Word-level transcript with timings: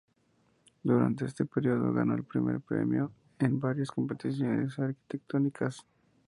Durante 0.81 1.25
este 1.25 1.45
periodo, 1.45 1.93
ganó 1.93 2.15
el 2.15 2.23
primer 2.23 2.59
premio 2.59 3.11
en 3.37 3.59
varias 3.59 3.91
competiciones 3.91 4.79
arquitectónicas. 4.79 5.85